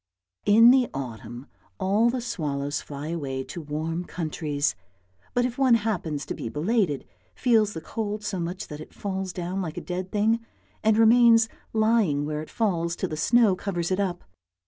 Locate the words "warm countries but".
3.61-5.45